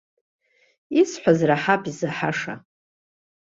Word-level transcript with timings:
Исҳәаз 0.99 1.39
раҳап 1.49 1.83
изаҳаша. 1.91 2.55